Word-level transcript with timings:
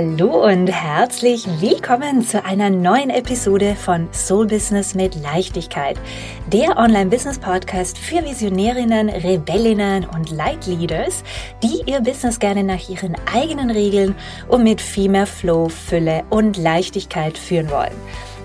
Hallo 0.00 0.46
und 0.46 0.68
herzlich 0.68 1.44
willkommen 1.60 2.22
zu 2.22 2.44
einer 2.44 2.70
neuen 2.70 3.10
Episode 3.10 3.74
von 3.74 4.06
Soul 4.12 4.46
Business 4.46 4.94
mit 4.94 5.16
Leichtigkeit, 5.16 5.98
der 6.46 6.76
Online-Business-Podcast 6.76 7.98
für 7.98 8.24
Visionärinnen, 8.24 9.08
Rebellinnen 9.08 10.06
und 10.06 10.30
Leitleaders, 10.30 11.24
die 11.64 11.82
ihr 11.90 12.00
Business 12.00 12.38
gerne 12.38 12.62
nach 12.62 12.88
ihren 12.88 13.16
eigenen 13.34 13.72
Regeln 13.72 14.14
und 14.46 14.62
mit 14.62 14.80
viel 14.80 15.08
mehr 15.08 15.26
Flow, 15.26 15.68
Fülle 15.68 16.22
und 16.30 16.56
Leichtigkeit 16.56 17.36
führen 17.36 17.68
wollen. 17.68 17.90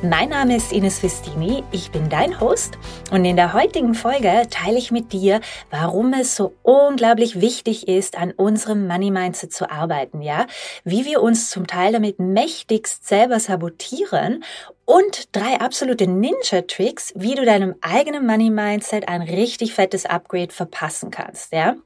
Mein 0.06 0.28
Name 0.28 0.58
ist 0.58 0.74
Ines 0.74 1.00
Festini, 1.00 1.64
ich 1.72 1.90
bin 1.90 2.10
dein 2.10 2.42
Host 2.42 2.78
und 3.12 3.24
in 3.24 3.38
der 3.38 3.54
heutigen 3.54 3.94
Folge 3.94 4.48
teile 4.50 4.78
ich 4.78 4.92
mit 4.92 5.14
dir, 5.14 5.40
warum 5.70 6.12
es 6.12 6.36
so 6.36 6.56
unglaublich 6.62 7.40
wichtig 7.40 7.88
ist, 7.88 8.18
an 8.18 8.32
unserem 8.32 8.86
Money 8.86 9.12
Mindset 9.12 9.54
zu 9.54 9.72
arbeiten, 9.72 10.22
ja? 10.22 10.48
Wie 10.84 11.06
wir 11.06 11.22
uns 11.22 11.50
zum 11.50 11.68
Teil 11.68 11.94
damit 11.94 12.20
mächtigst 12.20 13.08
selber 13.08 13.40
sabotieren 13.40 14.44
und 14.84 15.34
drei 15.34 15.62
absolute 15.62 16.06
Ninja-Tricks, 16.06 17.14
wie 17.16 17.36
du 17.36 17.46
deinem 17.46 17.76
eigenen 17.80 18.28
Money 18.28 18.50
Mindset 18.50 19.08
ein 19.08 19.22
richtig 19.22 19.74
fettes 19.74 20.06
Upgrade 20.06 20.52
verpassen 20.52 21.12
kannst, 21.12 21.54
ja? 21.54 21.78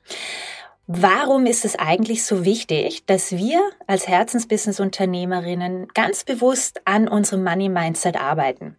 Warum 0.90 1.46
ist 1.46 1.66
es 1.66 1.78
eigentlich 1.78 2.24
so 2.24 2.46
wichtig, 2.46 3.06
dass 3.06 3.34
wir 3.34 3.60
als 3.88 4.08
Herzensbusiness-Unternehmerinnen 4.08 5.90
ganz 5.94 6.24
bewusst 6.24 6.80
an 6.86 7.10
unserem 7.10 7.44
Money-Mindset 7.44 8.16
arbeiten? 8.16 8.78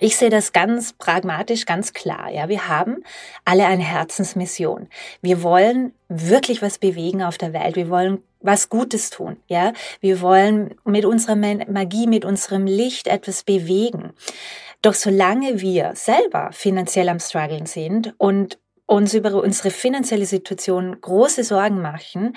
Ich 0.00 0.16
sehe 0.16 0.30
das 0.30 0.54
ganz 0.54 0.94
pragmatisch, 0.94 1.66
ganz 1.66 1.92
klar. 1.92 2.30
Ja, 2.30 2.48
wir 2.48 2.68
haben 2.68 3.04
alle 3.44 3.66
eine 3.66 3.82
Herzensmission. 3.82 4.88
Wir 5.20 5.42
wollen 5.42 5.92
wirklich 6.08 6.62
was 6.62 6.78
bewegen 6.78 7.22
auf 7.22 7.36
der 7.36 7.52
Welt. 7.52 7.76
Wir 7.76 7.90
wollen 7.90 8.22
was 8.40 8.70
Gutes 8.70 9.10
tun. 9.10 9.36
Ja, 9.46 9.74
wir 10.00 10.22
wollen 10.22 10.74
mit 10.84 11.04
unserer 11.04 11.36
Magie, 11.36 12.06
mit 12.06 12.24
unserem 12.24 12.64
Licht 12.64 13.08
etwas 13.08 13.42
bewegen. 13.42 14.14
Doch 14.80 14.94
solange 14.94 15.60
wir 15.60 15.92
selber 15.96 16.50
finanziell 16.52 17.10
am 17.10 17.20
struggeln 17.20 17.66
sind 17.66 18.14
und 18.16 18.58
uns 18.86 19.14
über 19.14 19.34
unsere 19.34 19.70
finanzielle 19.70 20.26
Situation 20.26 21.00
große 21.00 21.44
Sorgen 21.44 21.82
machen, 21.82 22.36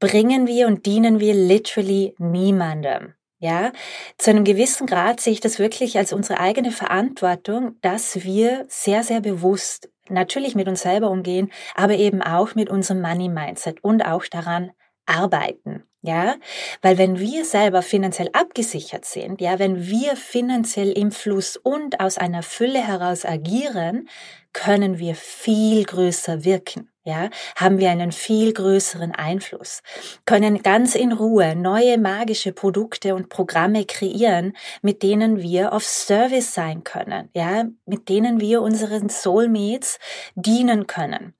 bringen 0.00 0.46
wir 0.46 0.66
und 0.66 0.86
dienen 0.86 1.20
wir 1.20 1.34
literally 1.34 2.14
niemandem. 2.18 3.14
Ja, 3.38 3.72
zu 4.18 4.30
einem 4.30 4.44
gewissen 4.44 4.86
Grad 4.86 5.20
sehe 5.20 5.32
ich 5.32 5.40
das 5.40 5.58
wirklich 5.58 5.98
als 5.98 6.12
unsere 6.12 6.38
eigene 6.38 6.70
Verantwortung, 6.70 7.76
dass 7.80 8.22
wir 8.22 8.64
sehr, 8.68 9.02
sehr 9.02 9.20
bewusst 9.20 9.90
natürlich 10.08 10.54
mit 10.54 10.68
uns 10.68 10.82
selber 10.82 11.10
umgehen, 11.10 11.50
aber 11.74 11.94
eben 11.94 12.22
auch 12.22 12.54
mit 12.54 12.70
unserem 12.70 13.00
Money 13.00 13.28
Mindset 13.28 13.82
und 13.82 14.02
auch 14.04 14.24
daran 14.26 14.70
arbeiten. 15.06 15.84
Ja, 16.04 16.34
weil 16.80 16.98
wenn 16.98 17.20
wir 17.20 17.44
selber 17.44 17.80
finanziell 17.80 18.28
abgesichert 18.32 19.04
sind, 19.04 19.40
ja, 19.40 19.60
wenn 19.60 19.86
wir 19.86 20.16
finanziell 20.16 20.90
im 20.90 21.12
Fluss 21.12 21.56
und 21.56 22.00
aus 22.00 22.18
einer 22.18 22.42
Fülle 22.42 22.84
heraus 22.84 23.24
agieren, 23.24 24.08
können 24.52 24.98
wir 24.98 25.14
viel 25.14 25.84
größer 25.84 26.44
wirken. 26.44 26.88
Ja, 27.04 27.30
haben 27.56 27.78
wir 27.78 27.90
einen 27.90 28.12
viel 28.12 28.52
größeren 28.52 29.12
Einfluss, 29.12 29.82
können 30.24 30.62
ganz 30.62 30.94
in 30.94 31.10
Ruhe 31.10 31.56
neue 31.56 31.98
magische 31.98 32.52
Produkte 32.52 33.16
und 33.16 33.28
Programme 33.28 33.84
kreieren, 33.86 34.56
mit 34.82 35.02
denen 35.02 35.40
wir 35.40 35.72
auf 35.72 35.84
Service 35.84 36.54
sein 36.54 36.84
können, 36.84 37.28
ja, 37.34 37.64
mit 37.86 38.08
denen 38.08 38.40
wir 38.40 38.62
unseren 38.62 39.08
Soulmates 39.08 39.98
dienen 40.36 40.86
können. 40.86 41.34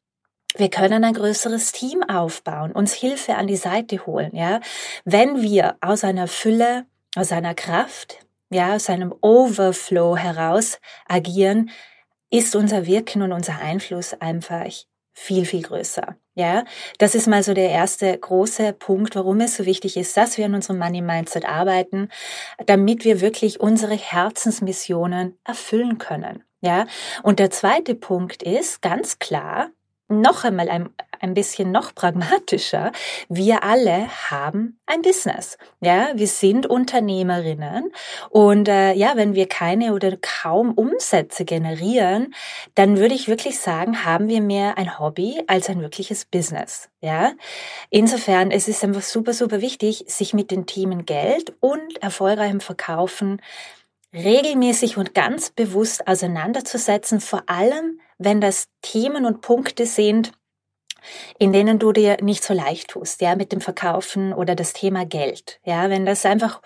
Wir 0.56 0.70
können 0.70 1.04
ein 1.04 1.14
größeres 1.14 1.72
Team 1.72 2.02
aufbauen, 2.02 2.72
uns 2.72 2.92
Hilfe 2.92 3.36
an 3.36 3.46
die 3.46 3.56
Seite 3.56 4.06
holen, 4.06 4.34
ja. 4.34 4.60
Wenn 5.04 5.42
wir 5.42 5.76
aus 5.80 6.04
einer 6.04 6.28
Fülle, 6.28 6.84
aus 7.16 7.32
einer 7.32 7.54
Kraft, 7.54 8.18
ja, 8.50 8.74
aus 8.74 8.90
einem 8.90 9.14
Overflow 9.20 10.16
heraus 10.16 10.78
agieren, 11.08 11.70
ist 12.30 12.56
unser 12.56 12.86
Wirken 12.86 13.22
und 13.22 13.32
unser 13.32 13.58
Einfluss 13.58 14.14
einfach 14.14 14.70
viel, 15.12 15.44
viel 15.44 15.62
größer. 15.62 16.16
Ja, 16.34 16.64
das 16.96 17.14
ist 17.14 17.26
mal 17.26 17.42
so 17.42 17.52
der 17.52 17.68
erste 17.68 18.16
große 18.16 18.72
Punkt, 18.72 19.14
warum 19.16 19.40
es 19.40 19.56
so 19.56 19.66
wichtig 19.66 19.98
ist, 19.98 20.16
dass 20.16 20.38
wir 20.38 20.46
an 20.46 20.54
unserem 20.54 20.78
Money 20.78 21.02
Mindset 21.02 21.44
arbeiten, 21.44 22.08
damit 22.64 23.04
wir 23.04 23.20
wirklich 23.20 23.60
unsere 23.60 23.94
Herzensmissionen 23.94 25.38
erfüllen 25.44 25.98
können. 25.98 26.42
Ja, 26.62 26.86
und 27.22 27.38
der 27.38 27.50
zweite 27.50 27.94
Punkt 27.94 28.42
ist 28.42 28.80
ganz 28.80 29.18
klar, 29.18 29.70
noch 30.08 30.44
einmal 30.44 30.68
ein, 30.68 30.90
ein 31.20 31.34
bisschen 31.34 31.70
noch 31.70 31.94
pragmatischer. 31.94 32.92
Wir 33.28 33.62
alle 33.62 34.08
haben 34.30 34.78
ein 34.86 35.02
Business. 35.02 35.56
Ja, 35.80 36.10
wir 36.14 36.26
sind 36.26 36.66
Unternehmerinnen 36.66 37.92
und 38.30 38.68
äh, 38.68 38.92
ja, 38.92 39.12
wenn 39.16 39.34
wir 39.34 39.48
keine 39.48 39.94
oder 39.94 40.16
kaum 40.16 40.72
Umsätze 40.72 41.44
generieren, 41.44 42.34
dann 42.74 42.98
würde 42.98 43.14
ich 43.14 43.28
wirklich 43.28 43.58
sagen, 43.58 44.04
haben 44.04 44.28
wir 44.28 44.40
mehr 44.40 44.78
ein 44.78 44.98
Hobby 44.98 45.42
als 45.46 45.70
ein 45.70 45.80
wirkliches 45.80 46.24
Business. 46.24 46.88
Ja, 47.00 47.32
insofern 47.90 48.50
es 48.50 48.68
ist 48.68 48.84
einfach 48.84 49.02
super 49.02 49.32
super 49.32 49.60
wichtig, 49.60 50.04
sich 50.08 50.34
mit 50.34 50.50
den 50.50 50.66
Themen 50.66 51.06
Geld 51.06 51.54
und 51.60 52.02
erfolgreichem 52.02 52.60
Verkaufen 52.60 53.40
regelmäßig 54.12 54.96
und 54.96 55.14
ganz 55.14 55.50
bewusst 55.50 56.06
auseinanderzusetzen, 56.06 57.20
vor 57.20 57.44
allem 57.46 58.00
wenn 58.18 58.40
das 58.40 58.68
Themen 58.82 59.24
und 59.24 59.40
Punkte 59.40 59.86
sind, 59.86 60.32
in 61.38 61.52
denen 61.52 61.78
du 61.78 61.92
dir 61.92 62.18
nicht 62.22 62.44
so 62.44 62.54
leicht 62.54 62.90
tust, 62.90 63.20
ja, 63.20 63.34
mit 63.34 63.52
dem 63.52 63.60
Verkaufen 63.60 64.32
oder 64.32 64.54
das 64.54 64.72
Thema 64.72 65.04
Geld, 65.04 65.60
ja, 65.64 65.90
wenn 65.90 66.06
das 66.06 66.24
einfach 66.24 66.62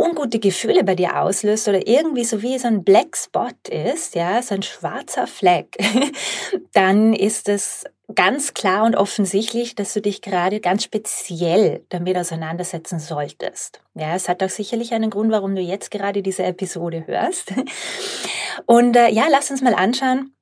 ungute 0.00 0.38
Gefühle 0.38 0.84
bei 0.84 0.94
dir 0.94 1.20
auslöst 1.20 1.68
oder 1.68 1.86
irgendwie 1.86 2.24
so 2.24 2.42
wie 2.42 2.58
so 2.58 2.68
ein 2.68 2.84
Black 2.84 3.16
Spot 3.16 3.48
ist, 3.68 4.14
ja, 4.14 4.42
so 4.42 4.54
ein 4.54 4.62
schwarzer 4.62 5.26
Fleck, 5.26 5.76
dann 6.72 7.12
ist 7.12 7.48
es 7.48 7.84
ganz 8.14 8.54
klar 8.54 8.84
und 8.84 8.96
offensichtlich, 8.96 9.74
dass 9.74 9.94
du 9.94 10.00
dich 10.00 10.22
gerade 10.22 10.60
ganz 10.60 10.84
speziell 10.84 11.84
damit 11.90 12.16
auseinandersetzen 12.16 12.98
solltest. 12.98 13.80
Ja, 13.94 14.14
es 14.14 14.28
hat 14.28 14.42
auch 14.42 14.48
sicherlich 14.48 14.92
einen 14.92 15.10
Grund, 15.10 15.30
warum 15.30 15.54
du 15.54 15.60
jetzt 15.60 15.90
gerade 15.90 16.22
diese 16.22 16.42
Episode 16.44 17.06
hörst. 17.06 17.52
Und 18.66 18.96
äh, 18.96 19.10
ja, 19.10 19.26
lass 19.30 19.50
uns 19.50 19.62
mal 19.62 19.74
anschauen, 19.74 20.34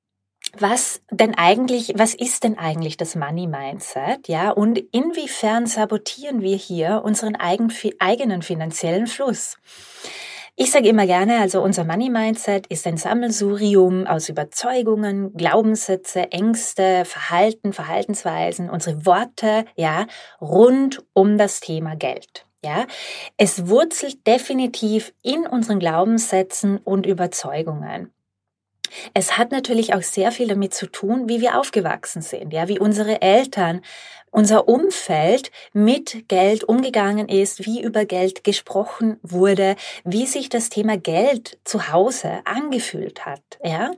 was 0.57 1.01
denn 1.11 1.35
eigentlich, 1.35 1.93
was 1.97 2.15
ist 2.15 2.45
denn 2.45 2.59
eigentlich 2.59 2.97
das 2.97 3.15
Money 3.15 3.47
Mindset? 3.47 4.29
Ja, 4.29 4.51
und 4.51 4.79
inwiefern 4.93 5.67
sabotieren 5.67 6.41
wir 6.41 6.57
hier 6.57 7.03
unseren 7.05 7.37
eigen, 7.37 7.73
eigenen 7.99 8.43
finanziellen 8.43 9.07
Fluss? 9.07 9.57
Ich 10.61 10.73
sage 10.73 10.89
immer 10.89 11.07
gerne, 11.07 11.39
also 11.39 11.63
unser 11.63 11.85
Money 11.85 12.11
Mindset 12.11 12.67
ist 12.67 12.85
ein 12.89 12.97
Sammelsurium 12.97 14.09
aus 14.09 14.29
Überzeugungen, 14.29 15.33
Glaubenssätze, 15.35 16.33
Ängste, 16.33 17.05
Verhalten, 17.05 17.73
Verhaltensweisen, 17.73 18.69
unsere 18.69 19.07
Worte, 19.07 19.67
ja, 19.77 20.09
rund 20.41 21.05
um 21.13 21.39
das 21.39 21.61
Thema 21.61 21.95
Geld. 21.95 22.45
Ja, 22.65 22.87
es 23.37 23.69
wurzelt 23.69 24.27
definitiv 24.27 25.15
in 25.23 25.47
unseren 25.47 25.79
Glaubenssätzen 25.79 26.79
und 26.79 27.07
Überzeugungen. 27.07 28.13
Es 29.15 29.39
hat 29.39 29.53
natürlich 29.53 29.95
auch 29.95 30.03
sehr 30.03 30.33
viel 30.33 30.49
damit 30.49 30.75
zu 30.75 30.87
tun, 30.87 31.29
wie 31.29 31.41
wir 31.41 31.59
aufgewachsen 31.59 32.23
sind, 32.23 32.53
ja, 32.53 32.69
wie 32.69 32.79
unsere 32.79 33.23
Eltern, 33.23 33.83
unser 34.31 34.69
Umfeld 34.69 35.51
mit 35.73 36.29
Geld 36.29 36.65
umgegangen 36.65 37.29
ist, 37.29 37.65
wie 37.65 37.83
über 37.83 38.05
Geld 38.05 38.45
gesprochen 38.45 39.19
wurde, 39.23 39.77
wie 40.05 40.27
sich 40.27 40.49
das 40.49 40.69
Thema 40.69 40.99
Geld 40.99 41.59
zu 41.65 41.93
Hause 41.93 42.41
angefühlt 42.45 43.27
hat, 43.27 43.43
ja. 43.63 43.93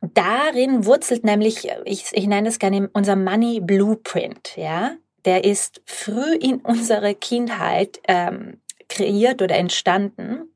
Darin 0.00 0.86
wurzelt 0.86 1.24
nämlich, 1.24 1.68
ich, 1.84 2.04
ich 2.12 2.26
nenne 2.28 2.48
es 2.48 2.60
gerne 2.60 2.88
unser 2.92 3.16
Money 3.16 3.60
Blueprint, 3.60 4.56
ja. 4.56 4.92
Der 5.24 5.44
ist 5.44 5.82
früh 5.84 6.34
in 6.36 6.60
unserer 6.60 7.12
Kindheit 7.14 8.00
ähm, 8.06 8.60
kreiert 8.88 9.42
oder 9.42 9.56
entstanden 9.56 10.48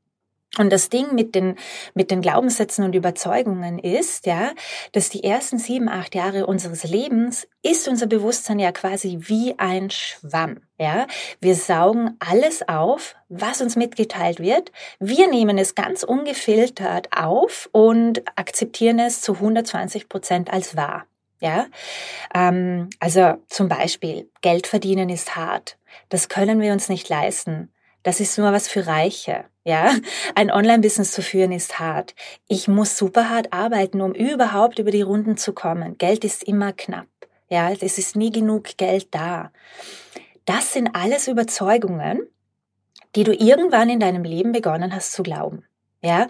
und 0.59 0.71
das 0.71 0.89
Ding 0.89 1.15
mit 1.15 1.33
den, 1.33 1.55
mit 1.95 2.11
den 2.11 2.21
Glaubenssätzen 2.21 2.85
und 2.85 2.93
Überzeugungen 2.93 3.79
ist, 3.79 4.27
ja, 4.27 4.51
dass 4.91 5.09
die 5.09 5.23
ersten 5.23 5.57
sieben, 5.57 5.89
acht 5.89 6.13
Jahre 6.13 6.45
unseres 6.45 6.83
Lebens 6.83 7.47
ist 7.63 7.87
unser 7.87 8.05
Bewusstsein 8.05 8.59
ja 8.59 8.71
quasi 8.71 9.17
wie 9.21 9.57
ein 9.57 9.89
Schwamm, 9.89 10.59
ja. 10.77 11.07
Wir 11.41 11.55
saugen 11.55 12.17
alles 12.19 12.67
auf, 12.67 13.15
was 13.29 13.61
uns 13.61 13.75
mitgeteilt 13.75 14.39
wird. 14.39 14.71
Wir 14.99 15.27
nehmen 15.27 15.57
es 15.57 15.73
ganz 15.73 16.03
ungefiltert 16.03 17.07
auf 17.17 17.67
und 17.71 18.21
akzeptieren 18.37 18.99
es 18.99 19.21
zu 19.21 19.33
120 19.33 20.07
Prozent 20.07 20.53
als 20.53 20.75
wahr. 20.75 21.05
Ja, 21.39 21.65
ähm, 22.33 22.89
also 22.99 23.33
zum 23.49 23.67
Beispiel 23.67 24.29
Geld 24.41 24.67
verdienen 24.67 25.09
ist 25.09 25.35
hart. 25.35 25.77
Das 26.09 26.29
können 26.29 26.61
wir 26.61 26.73
uns 26.73 26.89
nicht 26.89 27.09
leisten. 27.09 27.73
Das 28.03 28.19
ist 28.19 28.37
nur 28.37 28.53
was 28.53 28.67
für 28.67 28.87
Reiche. 28.87 29.45
Ja, 29.65 29.95
ein 30.35 30.51
Online-Business 30.51 31.11
zu 31.11 31.21
führen 31.21 31.53
ist 31.53 31.79
hart. 31.79 32.15
Ich 32.47 32.67
muss 32.67 32.97
super 32.97 33.29
hart 33.29 33.53
arbeiten, 33.53 34.01
um 34.01 34.13
überhaupt 34.13 34.77
über 34.79 34.91
die 34.91 35.01
Runden 35.01 35.37
zu 35.37 35.53
kommen. 35.53 35.97
Geld 35.97 36.25
ist 36.25 36.43
immer 36.43 36.73
knapp. 36.73 37.07
Ja, 37.49 37.71
es 37.71 37.97
ist 37.97 38.15
nie 38.15 38.31
genug 38.31 38.77
Geld 38.77 39.07
da. 39.11 39.51
das 40.45 40.73
sind 40.73 40.89
alles 40.93 41.27
Überzeugungen, 41.27 42.27
die 43.15 43.23
du 43.23 43.33
irgendwann 43.33 43.89
in 43.89 43.99
deinem 43.99 44.23
Leben 44.23 44.51
begonnen 44.51 44.93
hast 44.93 45.13
zu 45.13 45.23
glauben. 45.23 45.63
Ja? 46.01 46.27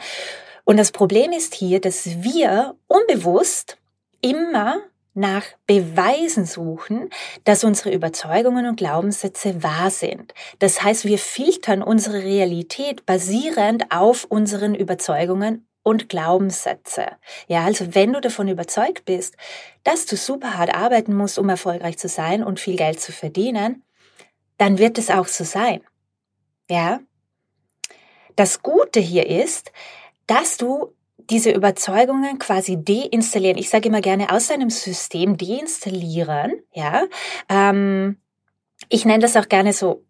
Und 0.66 0.78
das 0.78 0.92
Problem 0.92 1.32
ist 1.32 1.56
hier, 1.56 1.82
dass 1.82 2.22
wir 2.24 2.76
unbewusst 2.88 3.78
immer 4.22 4.82
nach 5.13 5.44
Beweisen 5.68 6.45
suchen, 6.45 7.10
dass 7.44 7.63
unsere 7.63 7.94
Überzeugungen 7.94 8.65
und 8.65 8.77
Glaubenssätze 8.77 9.62
wahr 9.63 9.92
sind. 9.92 10.33
Das 10.60 10.81
heißt, 10.81 11.06
wir 11.06 11.19
filtern 11.19 11.83
unsere 11.83 12.24
Realität 12.24 13.06
basierend 13.06 13.92
auf 13.92 14.25
unseren 14.25 14.75
Überzeugungen 14.75 15.68
und 15.83 16.10
Glaubenssätze. 16.10 17.07
Ja, 17.48 17.65
also 17.65 17.94
wenn 17.94 18.13
du 18.13 18.21
davon 18.21 18.48
überzeugt 18.48 19.06
bist, 19.06 19.36
dass 19.83 20.06
du 20.06 20.15
super 20.15 20.57
hart 20.57 20.74
arbeiten 20.74 21.13
musst, 21.13 21.38
um 21.38 21.50
erfolgreich 21.50 21.98
zu 21.98 22.07
sein 22.07 22.44
und 22.44 22.60
viel 22.60 22.77
Geld 22.77 23.00
zu 23.00 23.12
verdienen, 23.12 23.83
dann 24.57 24.77
wird 24.77 24.98
es 24.98 25.10
auch 25.10 25.27
so 25.27 25.44
sein. 25.44 25.81
Ja? 26.69 27.01
Das 28.36 28.63
Gute 28.63 29.00
hier 29.00 29.27
ist, 29.27 29.71
dass 30.25 30.57
du 30.57 30.94
diese 31.30 31.52
Überzeugungen 31.52 32.40
quasi 32.40 32.84
deinstallieren. 32.84 33.58
Ich 33.58 33.70
sage 33.70 33.90
immer 33.90 34.02
gerne 34.02 34.31
aus 34.31 34.48
deinem 34.48 34.70
System 34.70 35.38
deinstallieren. 35.38 36.54
Ja, 36.74 37.04
ähm, 37.50 38.18
ich 38.90 39.06
nenne 39.06 39.20
das 39.20 39.38
auch 39.38 39.50
gerne 39.50 39.74
so 39.74 40.06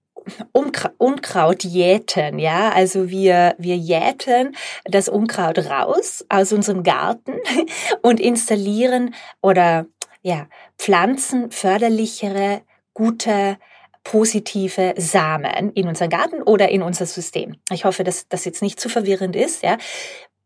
Unkraut 0.53 1.63
jäten, 1.63 2.39
ja, 2.39 2.71
also 2.71 3.09
wir, 3.09 3.55
wir 3.57 3.75
jäten 3.75 4.55
das 4.85 5.09
Unkraut 5.09 5.57
raus 5.57 6.25
aus 6.29 6.53
unserem 6.53 6.83
Garten 6.83 7.33
und 8.01 8.21
installieren 8.21 9.13
oder 9.41 9.85
ja, 10.21 10.47
pflanzen 10.77 11.51
förderlichere, 11.51 12.61
gute, 12.93 13.57
positive 14.03 14.93
Samen 14.97 15.71
in 15.73 15.87
unseren 15.87 16.09
Garten 16.09 16.41
oder 16.41 16.69
in 16.69 16.81
unser 16.81 17.05
System. 17.05 17.57
Ich 17.71 17.85
hoffe, 17.85 18.03
dass 18.03 18.27
das 18.27 18.45
jetzt 18.45 18.61
nicht 18.61 18.79
zu 18.79 18.89
verwirrend 18.89 19.35
ist, 19.35 19.63
ja. 19.63 19.77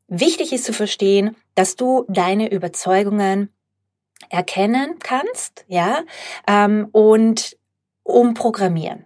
Wichtig 0.07 0.53
ist 0.53 0.65
zu 0.65 0.73
verstehen, 0.73 1.35
dass 1.55 1.75
du 1.75 2.05
deine 2.07 2.51
Überzeugungen 2.51 3.49
erkennen 4.29 4.95
kannst, 4.99 5.65
ja, 5.67 6.03
ähm, 6.47 6.87
und 6.91 7.57
umprogrammieren. 8.03 9.05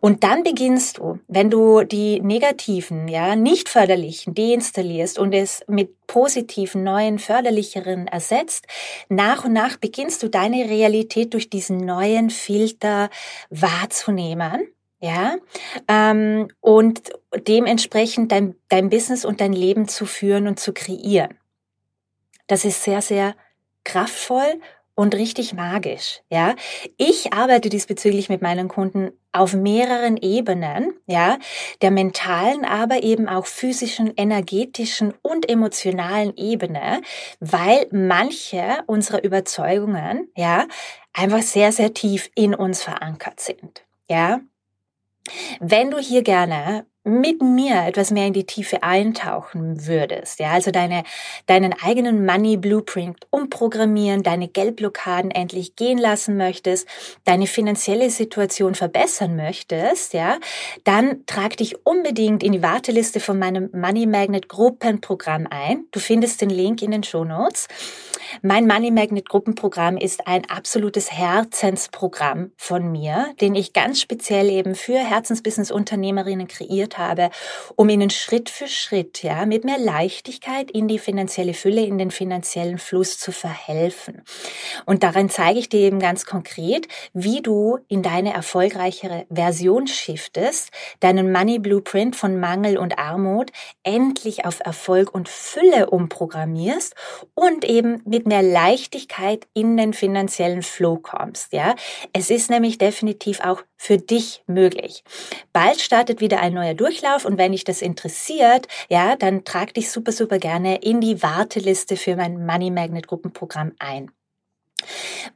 Und 0.00 0.24
dann 0.24 0.42
beginnst 0.42 0.98
du, 0.98 1.20
wenn 1.28 1.50
du 1.50 1.84
die 1.84 2.20
negativen, 2.20 3.08
ja, 3.08 3.36
nicht 3.36 3.68
förderlichen 3.68 4.34
deinstallierst 4.34 5.18
und 5.18 5.32
es 5.32 5.62
mit 5.68 6.06
positiven, 6.06 6.82
neuen, 6.82 7.18
förderlicheren 7.18 8.08
ersetzt, 8.08 8.66
nach 9.08 9.44
und 9.44 9.52
nach 9.52 9.76
beginnst 9.76 10.22
du 10.22 10.28
deine 10.28 10.68
Realität 10.68 11.32
durch 11.32 11.48
diesen 11.48 11.78
neuen 11.78 12.30
Filter 12.30 13.10
wahrzunehmen 13.50 14.68
ja, 15.02 15.36
ähm, 15.88 16.48
und 16.60 17.12
dementsprechend 17.48 18.30
dein, 18.30 18.54
dein 18.68 18.88
Business 18.88 19.24
und 19.24 19.40
dein 19.40 19.52
Leben 19.52 19.88
zu 19.88 20.06
führen 20.06 20.46
und 20.46 20.60
zu 20.60 20.72
kreieren. 20.72 21.36
Das 22.46 22.64
ist 22.64 22.84
sehr, 22.84 23.02
sehr 23.02 23.34
kraftvoll 23.82 24.60
und 24.94 25.16
richtig 25.16 25.54
magisch, 25.54 26.20
ja. 26.28 26.54
Ich 26.98 27.32
arbeite 27.32 27.68
diesbezüglich 27.68 28.28
mit 28.28 28.42
meinen 28.42 28.68
Kunden 28.68 29.10
auf 29.32 29.54
mehreren 29.54 30.16
Ebenen, 30.18 30.92
ja, 31.06 31.38
der 31.80 31.90
mentalen, 31.90 32.64
aber 32.64 33.02
eben 33.02 33.28
auch 33.28 33.46
physischen, 33.46 34.12
energetischen 34.16 35.14
und 35.22 35.48
emotionalen 35.50 36.36
Ebene, 36.36 37.00
weil 37.40 37.88
manche 37.90 38.84
unserer 38.86 39.24
Überzeugungen, 39.24 40.28
ja, 40.36 40.68
einfach 41.12 41.42
sehr, 41.42 41.72
sehr 41.72 41.92
tief 41.92 42.30
in 42.36 42.54
uns 42.54 42.84
verankert 42.84 43.40
sind, 43.40 43.84
ja. 44.08 44.40
Wenn 45.60 45.90
du 45.90 45.98
hier 45.98 46.22
gerne 46.22 46.86
mit 47.04 47.42
mir 47.42 47.82
etwas 47.84 48.12
mehr 48.12 48.28
in 48.28 48.32
die 48.32 48.46
Tiefe 48.46 48.84
eintauchen 48.84 49.86
würdest, 49.86 50.38
ja, 50.38 50.52
also 50.52 50.70
deine, 50.70 51.02
deinen 51.46 51.74
eigenen 51.82 52.24
Money 52.24 52.56
Blueprint 52.56 53.16
umprogrammieren, 53.30 54.22
deine 54.22 54.46
Geldblockaden 54.46 55.32
endlich 55.32 55.74
gehen 55.74 55.98
lassen 55.98 56.36
möchtest, 56.36 56.86
deine 57.24 57.48
finanzielle 57.48 58.08
Situation 58.08 58.76
verbessern 58.76 59.34
möchtest, 59.34 60.14
ja, 60.14 60.38
dann 60.84 61.26
trag 61.26 61.56
dich 61.56 61.84
unbedingt 61.84 62.44
in 62.44 62.52
die 62.52 62.62
Warteliste 62.62 63.18
von 63.18 63.36
meinem 63.38 63.68
Money 63.72 64.06
Magnet 64.06 64.48
Gruppenprogramm 64.48 65.48
ein. 65.50 65.86
Du 65.90 65.98
findest 65.98 66.40
den 66.40 66.50
Link 66.50 66.82
in 66.82 66.92
den 66.92 67.02
Show 67.02 67.24
Notes. 67.24 67.66
Mein 68.42 68.66
Money 68.66 68.92
Magnet 68.92 69.28
Gruppenprogramm 69.28 69.96
ist 69.96 70.26
ein 70.26 70.48
absolutes 70.48 71.10
Herzensprogramm 71.12 72.52
von 72.56 72.90
mir, 72.90 73.34
den 73.40 73.54
ich 73.54 73.72
ganz 73.72 74.00
speziell 74.00 74.48
eben 74.48 74.74
für 74.74 74.98
Herzensbusiness 74.98 75.70
Unternehmerinnen 75.70 76.46
kreiert 76.46 76.91
habe, 76.96 77.30
um 77.76 77.90
ihnen 77.90 78.08
Schritt 78.08 78.48
für 78.48 78.68
Schritt, 78.68 79.22
ja, 79.22 79.44
mit 79.44 79.64
mehr 79.64 79.78
Leichtigkeit 79.78 80.70
in 80.70 80.88
die 80.88 80.98
finanzielle 80.98 81.52
Fülle, 81.52 81.82
in 81.82 81.98
den 81.98 82.10
finanziellen 82.10 82.78
Fluss 82.78 83.18
zu 83.18 83.32
verhelfen. 83.32 84.22
Und 84.86 85.02
darin 85.02 85.28
zeige 85.28 85.58
ich 85.58 85.68
dir 85.68 85.80
eben 85.80 85.98
ganz 85.98 86.24
konkret, 86.24 86.88
wie 87.12 87.42
du 87.42 87.78
in 87.88 88.02
deine 88.02 88.32
erfolgreichere 88.32 89.26
Version 89.30 89.86
shiftest, 89.86 90.70
deinen 91.00 91.32
Money 91.32 91.58
Blueprint 91.58 92.16
von 92.16 92.40
Mangel 92.40 92.78
und 92.78 92.98
Armut 92.98 93.50
endlich 93.82 94.46
auf 94.46 94.60
Erfolg 94.64 95.14
und 95.14 95.28
Fülle 95.28 95.90
umprogrammierst 95.90 96.94
und 97.34 97.66
eben 97.66 98.00
mit 98.06 98.22
mit 98.22 98.28
mehr 98.28 98.42
Leichtigkeit 98.42 99.48
in 99.52 99.76
den 99.76 99.92
finanziellen 99.92 100.62
Flow 100.62 100.96
kommst, 100.96 101.52
ja. 101.52 101.74
Es 102.12 102.30
ist 102.30 102.50
nämlich 102.50 102.78
definitiv 102.78 103.40
auch 103.40 103.62
für 103.76 103.98
dich 103.98 104.44
möglich. 104.46 105.02
Bald 105.52 105.80
startet 105.80 106.20
wieder 106.20 106.38
ein 106.38 106.54
neuer 106.54 106.74
Durchlauf 106.82 107.24
und 107.24 107.38
wenn 107.38 107.52
dich 107.52 107.62
das 107.62 107.80
interessiert, 107.80 108.66
ja, 108.88 109.14
dann 109.14 109.44
trag 109.44 109.72
dich 109.72 109.92
super, 109.92 110.10
super 110.10 110.38
gerne 110.38 110.82
in 110.82 111.00
die 111.00 111.22
Warteliste 111.22 111.96
für 111.96 112.16
mein 112.16 112.44
Money 112.44 112.72
Magnet 112.72 113.06
Gruppenprogramm 113.06 113.70
ein. 113.78 114.10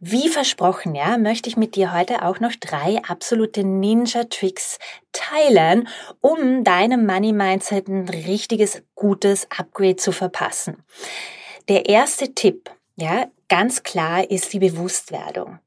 Wie 0.00 0.28
versprochen, 0.28 0.96
ja, 0.96 1.18
möchte 1.18 1.48
ich 1.48 1.56
mit 1.56 1.76
dir 1.76 1.94
heute 1.94 2.24
auch 2.24 2.40
noch 2.40 2.50
drei 2.56 3.00
absolute 3.06 3.62
Ninja-Tricks 3.62 4.80
teilen, 5.12 5.86
um 6.20 6.64
deinem 6.64 7.06
Money 7.06 7.32
Mindset 7.32 7.86
ein 7.86 8.08
richtiges, 8.08 8.82
gutes 8.96 9.46
Upgrade 9.56 9.94
zu 9.94 10.10
verpassen. 10.10 10.82
Der 11.68 11.88
erste 11.88 12.34
Tipp, 12.34 12.70
ja, 12.96 13.28
ganz 13.48 13.84
klar 13.84 14.28
ist 14.28 14.52
die 14.52 14.58
Bewusstwerdung. 14.58 15.60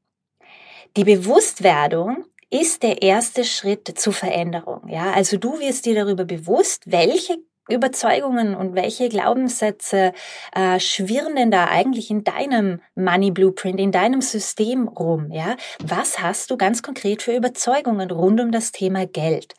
Die 0.98 1.04
Bewusstwerdung 1.04 2.26
ist 2.50 2.82
der 2.82 3.02
erste 3.02 3.44
Schritt 3.44 3.98
zur 3.98 4.12
Veränderung. 4.12 4.88
Ja, 4.88 5.12
also 5.12 5.36
du 5.36 5.60
wirst 5.60 5.86
dir 5.86 5.94
darüber 5.94 6.24
bewusst, 6.24 6.82
welche 6.86 7.38
Überzeugungen 7.68 8.54
und 8.54 8.74
welche 8.74 9.08
Glaubenssätze 9.08 10.12
äh, 10.52 10.80
schwirren 10.80 11.36
denn 11.36 11.50
da 11.50 11.66
eigentlich 11.66 12.10
in 12.10 12.24
deinem 12.24 12.80
Money 12.94 13.30
Blueprint, 13.30 13.78
in 13.78 13.92
deinem 13.92 14.20
System 14.20 14.88
rum? 14.88 15.30
Ja, 15.30 15.56
was 15.82 16.20
hast 16.20 16.50
du 16.50 16.56
ganz 16.56 16.82
konkret 16.82 17.22
für 17.22 17.34
Überzeugungen 17.34 18.10
rund 18.10 18.40
um 18.40 18.50
das 18.50 18.72
Thema 18.72 19.06
Geld? 19.06 19.54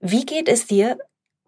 Wie 0.00 0.26
geht 0.26 0.48
es 0.48 0.66
dir 0.66 0.98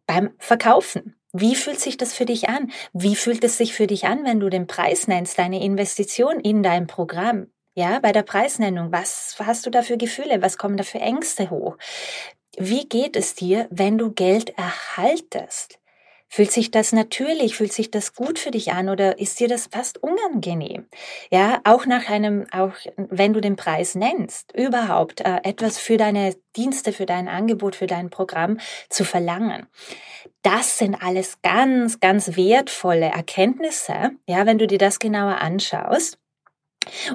beim 0.06 0.30
Verkaufen? 0.38 1.16
Wie 1.32 1.54
fühlt 1.54 1.80
sich 1.80 1.96
das 1.96 2.12
für 2.12 2.26
dich 2.26 2.48
an? 2.48 2.70
Wie 2.92 3.16
fühlt 3.16 3.42
es 3.44 3.56
sich 3.56 3.72
für 3.72 3.86
dich 3.86 4.06
an, 4.06 4.24
wenn 4.24 4.40
du 4.40 4.50
den 4.50 4.66
Preis 4.66 5.08
nennst, 5.08 5.38
deine 5.38 5.62
Investition 5.62 6.40
in 6.40 6.62
dein 6.62 6.86
Programm? 6.86 7.46
Ja, 7.74 8.00
bei 8.00 8.12
der 8.12 8.22
Preisnennung, 8.22 8.92
was 8.92 9.36
hast 9.38 9.64
du 9.64 9.70
da 9.70 9.82
für 9.82 9.96
Gefühle? 9.96 10.42
Was 10.42 10.58
kommen 10.58 10.76
da 10.76 10.84
für 10.84 11.00
Ängste 11.00 11.48
hoch? 11.50 11.78
Wie 12.58 12.86
geht 12.86 13.16
es 13.16 13.34
dir, 13.34 13.66
wenn 13.70 13.96
du 13.96 14.12
Geld 14.12 14.50
erhaltest? 14.58 15.78
Fühlt 16.28 16.50
sich 16.52 16.70
das 16.70 16.92
natürlich, 16.92 17.56
fühlt 17.56 17.72
sich 17.74 17.90
das 17.90 18.14
gut 18.14 18.38
für 18.38 18.50
dich 18.50 18.72
an 18.72 18.88
oder 18.88 19.18
ist 19.18 19.38
dir 19.40 19.48
das 19.48 19.66
fast 19.66 20.02
unangenehm? 20.02 20.86
Ja, 21.30 21.60
auch 21.64 21.84
nach 21.86 22.08
einem, 22.08 22.46
auch 22.52 22.72
wenn 22.96 23.34
du 23.34 23.40
den 23.40 23.56
Preis 23.56 23.94
nennst, 23.94 24.52
überhaupt 24.52 25.20
äh, 25.20 25.40
etwas 25.42 25.78
für 25.78 25.98
deine 25.98 26.34
Dienste, 26.56 26.92
für 26.92 27.06
dein 27.06 27.28
Angebot, 27.28 27.76
für 27.76 27.86
dein 27.86 28.08
Programm 28.10 28.58
zu 28.88 29.04
verlangen. 29.04 29.66
Das 30.42 30.78
sind 30.78 30.94
alles 31.02 31.42
ganz, 31.42 32.00
ganz 32.00 32.36
wertvolle 32.36 33.06
Erkenntnisse, 33.06 34.12
ja, 34.26 34.46
wenn 34.46 34.58
du 34.58 34.66
dir 34.66 34.78
das 34.78 34.98
genauer 34.98 35.38
anschaust. 35.40 36.21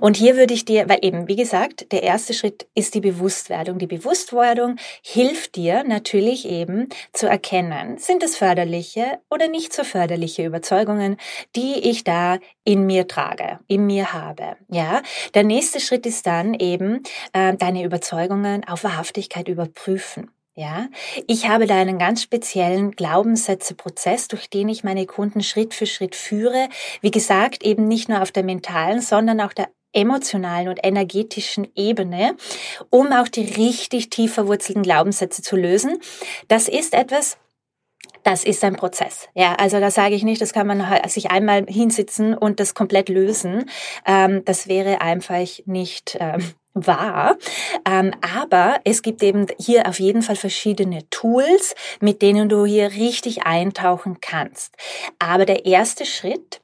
Und 0.01 0.17
hier 0.17 0.35
würde 0.35 0.53
ich 0.53 0.65
dir, 0.65 0.89
weil 0.89 0.99
eben, 1.01 1.27
wie 1.27 1.35
gesagt, 1.35 1.91
der 1.91 2.03
erste 2.03 2.33
Schritt 2.33 2.67
ist 2.75 2.93
die 2.95 3.01
Bewusstwerdung. 3.01 3.79
Die 3.79 3.87
Bewusstwerdung 3.87 4.77
hilft 5.01 5.55
dir 5.55 5.83
natürlich 5.83 6.47
eben 6.47 6.89
zu 7.13 7.27
erkennen, 7.27 7.97
sind 7.97 8.23
es 8.23 8.37
förderliche 8.37 9.19
oder 9.29 9.47
nicht 9.47 9.73
so 9.73 9.83
förderliche 9.83 10.45
Überzeugungen, 10.45 11.17
die 11.55 11.75
ich 11.89 12.03
da 12.03 12.39
in 12.63 12.85
mir 12.85 13.07
trage, 13.07 13.59
in 13.67 13.85
mir 13.85 14.13
habe. 14.13 14.57
Ja, 14.69 15.01
der 15.33 15.43
nächste 15.43 15.79
Schritt 15.79 16.05
ist 16.05 16.25
dann 16.27 16.53
eben 16.53 17.03
äh, 17.33 17.55
deine 17.55 17.83
Überzeugungen 17.83 18.67
auf 18.67 18.83
Wahrhaftigkeit 18.83 19.47
überprüfen. 19.47 20.31
Ja, 20.59 20.87
ich 21.27 21.47
habe 21.47 21.67
da 21.67 21.75
einen 21.75 21.99
ganz 21.99 22.23
speziellen 22.23 22.89
Glaubenssätzeprozess, 22.93 24.27
durch 24.27 24.49
den 24.49 24.69
ich 24.69 24.83
meine 24.83 25.05
Kunden 25.05 25.43
Schritt 25.43 25.75
für 25.75 25.85
Schritt 25.85 26.15
führe. 26.15 26.69
Wie 26.99 27.11
gesagt, 27.11 27.61
eben 27.61 27.87
nicht 27.87 28.09
nur 28.09 28.23
auf 28.23 28.31
der 28.31 28.41
mentalen, 28.41 28.99
sondern 28.99 29.39
auch 29.39 29.53
der 29.53 29.69
emotionalen 29.93 30.69
und 30.69 30.79
energetischen 30.81 31.67
Ebene, 31.75 32.35
um 32.89 33.13
auch 33.13 33.27
die 33.27 33.45
richtig 33.45 34.09
tief 34.09 34.33
verwurzelten 34.33 34.81
Glaubenssätze 34.81 35.43
zu 35.43 35.55
lösen. 35.55 35.99
Das 36.47 36.67
ist 36.67 36.95
etwas, 36.95 37.37
das 38.23 38.43
ist 38.43 38.63
ein 38.63 38.77
Prozess. 38.77 39.29
Ja, 39.35 39.53
also 39.59 39.79
da 39.79 39.91
sage 39.91 40.15
ich 40.15 40.23
nicht, 40.23 40.41
das 40.41 40.53
kann 40.53 40.65
man 40.65 40.83
sich 41.07 41.29
einmal 41.29 41.67
hinsitzen 41.67 42.33
und 42.33 42.59
das 42.59 42.73
komplett 42.73 43.09
lösen. 43.09 43.69
Ähm, 44.07 44.43
das 44.43 44.67
wäre 44.67 45.01
einfach 45.01 45.47
nicht 45.67 46.17
wahr. 46.85 47.37
Ähm, 47.89 48.13
aber 48.21 48.79
es 48.83 49.01
gibt 49.01 49.23
eben 49.23 49.47
hier 49.57 49.87
auf 49.87 49.99
jeden 49.99 50.21
Fall 50.21 50.35
verschiedene 50.35 51.09
Tools, 51.09 51.73
mit 52.01 52.21
denen 52.21 52.49
du 52.49 52.65
hier 52.65 52.91
richtig 52.91 53.43
eintauchen 53.43 54.19
kannst. 54.21 54.75
Aber 55.17 55.45
der 55.45 55.65
erste 55.65 56.05
Schritt 56.05 56.61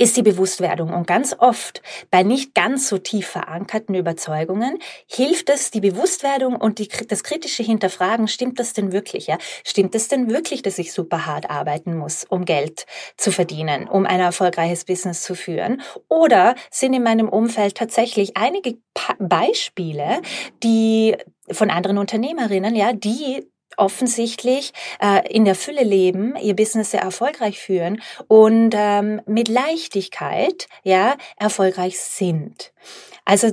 ist 0.00 0.16
die 0.16 0.22
Bewusstwerdung. 0.22 0.94
Und 0.94 1.06
ganz 1.06 1.36
oft 1.38 1.82
bei 2.10 2.22
nicht 2.22 2.54
ganz 2.54 2.88
so 2.88 2.96
tief 2.96 3.28
verankerten 3.28 3.94
Überzeugungen 3.94 4.78
hilft 5.06 5.50
es, 5.50 5.70
die 5.70 5.82
Bewusstwerdung 5.82 6.56
und 6.56 6.78
die, 6.78 6.88
das 6.88 7.22
kritische 7.22 7.62
Hinterfragen, 7.62 8.26
stimmt 8.26 8.58
das 8.58 8.72
denn 8.72 8.92
wirklich? 8.92 9.26
Ja? 9.26 9.36
Stimmt 9.62 9.94
es 9.94 10.08
denn 10.08 10.30
wirklich, 10.30 10.62
dass 10.62 10.78
ich 10.78 10.94
super 10.94 11.26
hart 11.26 11.50
arbeiten 11.50 11.98
muss, 11.98 12.24
um 12.24 12.46
Geld 12.46 12.86
zu 13.18 13.30
verdienen, 13.30 13.88
um 13.88 14.06
ein 14.06 14.20
erfolgreiches 14.20 14.86
Business 14.86 15.22
zu 15.22 15.34
führen? 15.34 15.82
Oder 16.08 16.54
sind 16.70 16.94
in 16.94 17.02
meinem 17.02 17.28
Umfeld 17.28 17.76
tatsächlich 17.76 18.38
einige 18.38 18.78
Beispiele, 19.18 20.22
die 20.62 21.14
von 21.50 21.68
anderen 21.68 21.98
Unternehmerinnen, 21.98 22.74
ja, 22.74 22.94
die 22.94 23.46
offensichtlich 23.80 24.72
äh, 25.00 25.28
in 25.32 25.44
der 25.44 25.54
Fülle 25.54 25.82
leben, 25.82 26.36
ihr 26.36 26.54
Business 26.54 26.92
sehr 26.92 27.02
erfolgreich 27.02 27.58
führen 27.58 28.02
und 28.28 28.74
ähm, 28.76 29.20
mit 29.26 29.48
Leichtigkeit 29.48 30.68
ja 30.82 31.16
erfolgreich 31.36 31.98
sind. 31.98 32.72
Also 33.24 33.48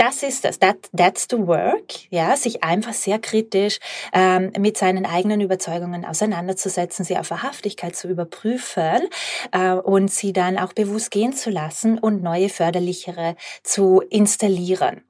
das 0.00 0.22
ist 0.22 0.46
das, 0.46 0.58
that, 0.60 0.88
that's 0.96 1.26
the 1.30 1.36
work, 1.38 2.10
ja, 2.10 2.34
sich 2.34 2.64
einfach 2.64 2.94
sehr 2.94 3.18
kritisch 3.18 3.78
ähm, 4.14 4.50
mit 4.58 4.78
seinen 4.78 5.04
eigenen 5.04 5.42
Überzeugungen 5.42 6.06
auseinanderzusetzen, 6.06 7.04
sie 7.04 7.18
auf 7.18 7.30
Wahrhaftigkeit 7.30 7.94
zu 7.94 8.08
überprüfen 8.08 9.08
äh, 9.52 9.72
und 9.72 10.10
sie 10.10 10.32
dann 10.32 10.56
auch 10.56 10.72
bewusst 10.72 11.10
gehen 11.10 11.34
zu 11.34 11.50
lassen 11.50 11.98
und 11.98 12.22
neue 12.22 12.48
förderlichere 12.48 13.36
zu 13.62 14.00
installieren. 14.08 15.02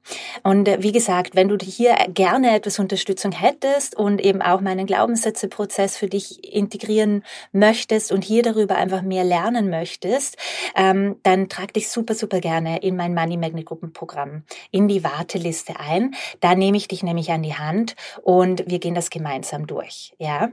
Und 0.43 0.67
äh, 0.67 0.83
wie 0.83 0.91
gesagt, 0.91 1.37
wenn 1.37 1.47
du 1.47 1.57
hier 1.63 1.95
gerne 2.09 2.53
etwas 2.53 2.77
Unterstützung 2.77 3.31
hättest 3.31 3.95
und 3.95 4.19
eben 4.19 4.41
auch 4.41 4.59
meinen 4.59 4.87
Glaubenssätzeprozess 4.87 5.95
für 5.95 6.07
dich 6.07 6.53
integrieren 6.53 7.23
möchtest 7.53 8.11
und 8.11 8.25
hier 8.25 8.43
darüber 8.43 8.75
einfach 8.75 9.03
mehr 9.03 9.23
lernen 9.23 9.69
möchtest, 9.69 10.35
ähm, 10.75 11.15
dann 11.23 11.47
trag 11.47 11.73
dich 11.73 11.89
super, 11.89 12.13
super 12.13 12.41
gerne 12.41 12.79
in 12.79 12.97
mein 12.97 13.13
Money 13.13 13.37
Magnet 13.37 13.65
Gruppenprogramm 13.65 14.43
in 14.81 14.87
die 14.87 15.03
Warteliste 15.03 15.79
ein. 15.79 16.15
Da 16.39 16.55
nehme 16.55 16.77
ich 16.77 16.87
dich 16.87 17.03
nämlich 17.03 17.31
an 17.31 17.43
die 17.43 17.55
Hand 17.55 17.95
und 18.21 18.63
wir 18.67 18.79
gehen 18.79 18.95
das 18.95 19.09
gemeinsam 19.09 19.67
durch. 19.67 20.13
Ja? 20.17 20.51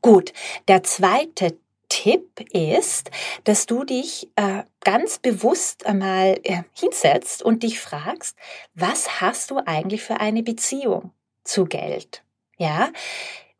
Gut. 0.00 0.32
Der 0.68 0.82
zweite 0.82 1.58
Tipp 1.88 2.40
ist, 2.52 3.10
dass 3.44 3.66
du 3.66 3.84
dich 3.84 4.30
äh, 4.36 4.62
ganz 4.80 5.18
bewusst 5.18 5.84
einmal 5.84 6.38
äh, 6.44 6.62
hinsetzt 6.72 7.42
und 7.42 7.62
dich 7.62 7.80
fragst, 7.80 8.36
was 8.74 9.20
hast 9.20 9.50
du 9.50 9.58
eigentlich 9.58 10.02
für 10.02 10.18
eine 10.20 10.42
Beziehung 10.42 11.10
zu 11.44 11.66
Geld? 11.66 12.24
Ja? 12.56 12.90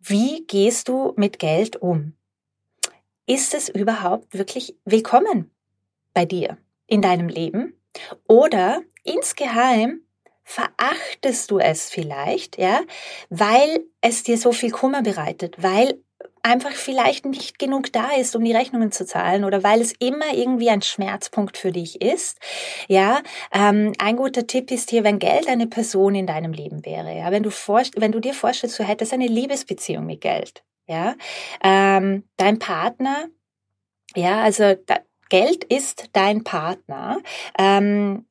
Wie 0.00 0.46
gehst 0.46 0.88
du 0.88 1.12
mit 1.16 1.38
Geld 1.38 1.76
um? 1.76 2.14
Ist 3.26 3.54
es 3.54 3.68
überhaupt 3.68 4.32
wirklich 4.36 4.74
willkommen 4.84 5.50
bei 6.14 6.24
dir 6.24 6.56
in 6.86 7.02
deinem 7.02 7.28
Leben? 7.28 7.74
Oder 8.28 8.82
insgeheim 9.04 10.02
verachtest 10.44 11.50
du 11.50 11.58
es 11.58 11.88
vielleicht, 11.88 12.58
ja, 12.58 12.80
weil 13.30 13.84
es 14.00 14.22
dir 14.22 14.36
so 14.36 14.52
viel 14.52 14.70
Kummer 14.70 15.02
bereitet, 15.02 15.62
weil 15.62 16.02
einfach 16.42 16.72
vielleicht 16.72 17.24
nicht 17.24 17.58
genug 17.58 17.92
da 17.92 18.10
ist, 18.12 18.34
um 18.34 18.44
die 18.44 18.52
Rechnungen 18.52 18.90
zu 18.90 19.06
zahlen 19.06 19.44
oder 19.44 19.62
weil 19.62 19.80
es 19.80 19.92
immer 19.98 20.34
irgendwie 20.34 20.70
ein 20.70 20.82
Schmerzpunkt 20.82 21.56
für 21.56 21.70
dich 21.70 22.02
ist. 22.02 22.38
Ja, 22.88 23.22
ähm, 23.52 23.92
ein 23.98 24.16
guter 24.16 24.46
Tipp 24.46 24.70
ist 24.70 24.90
hier, 24.90 25.04
wenn 25.04 25.18
Geld 25.18 25.48
eine 25.48 25.68
Person 25.68 26.14
in 26.14 26.26
deinem 26.26 26.52
Leben 26.52 26.84
wäre. 26.84 27.16
Ja, 27.16 27.30
wenn 27.30 27.44
du 27.44 27.50
wenn 27.50 28.12
du 28.12 28.20
dir 28.20 28.34
vorstellst, 28.34 28.78
du 28.78 28.84
hättest 28.84 29.12
eine 29.12 29.28
Liebesbeziehung 29.28 30.04
mit 30.04 30.20
Geld. 30.20 30.64
Ja, 30.86 31.14
ähm, 31.62 32.24
dein 32.36 32.58
Partner. 32.58 33.28
Ja, 34.16 34.42
also 34.42 34.74
da, 34.86 34.98
Geld 35.32 35.64
ist 35.64 36.10
dein 36.12 36.44
Partner. 36.44 37.16
Ähm, 37.58 38.26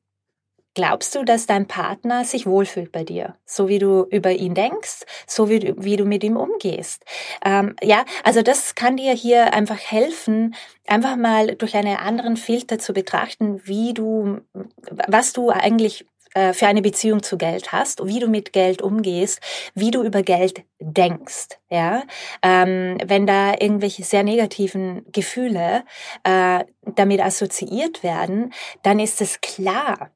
Glaubst 0.74 1.14
du, 1.14 1.22
dass 1.22 1.44
dein 1.44 1.68
Partner 1.68 2.24
sich 2.24 2.46
wohlfühlt 2.46 2.92
bei 2.92 3.04
dir, 3.04 3.36
so 3.44 3.68
wie 3.68 3.78
du 3.78 4.04
über 4.04 4.30
ihn 4.32 4.54
denkst, 4.54 5.02
so 5.26 5.50
wie 5.50 5.58
du, 5.58 5.74
wie 5.76 5.96
du 5.96 6.06
mit 6.06 6.24
ihm 6.24 6.38
umgehst? 6.38 7.04
Ähm, 7.44 7.76
ja, 7.82 8.06
also 8.24 8.40
das 8.40 8.74
kann 8.74 8.96
dir 8.96 9.12
hier 9.12 9.52
einfach 9.52 9.78
helfen, 9.78 10.54
einfach 10.86 11.16
mal 11.16 11.56
durch 11.56 11.74
einen 11.74 11.98
anderen 11.98 12.38
Filter 12.38 12.78
zu 12.78 12.94
betrachten, 12.94 13.60
wie 13.66 13.92
du, 13.92 14.40
was 15.06 15.34
du 15.34 15.50
eigentlich 15.50 16.06
äh, 16.34 16.52
für 16.52 16.66
eine 16.66 16.82
Beziehung 16.82 17.22
zu 17.22 17.38
Geld 17.38 17.72
hast, 17.72 18.04
wie 18.06 18.18
du 18.18 18.28
mit 18.28 18.52
Geld 18.52 18.82
umgehst, 18.82 19.40
wie 19.74 19.90
du 19.90 20.02
über 20.02 20.22
Geld 20.22 20.62
denkst. 20.80 21.58
Ja, 21.70 22.02
ähm, 22.42 22.98
wenn 23.04 23.26
da 23.26 23.52
irgendwelche 23.52 24.04
sehr 24.04 24.22
negativen 24.22 25.04
Gefühle 25.12 25.84
äh, 26.24 26.64
damit 26.94 27.20
assoziiert 27.20 28.02
werden, 28.02 28.52
dann 28.82 28.98
ist 28.98 29.20
es 29.20 29.40
klar, 29.40 30.10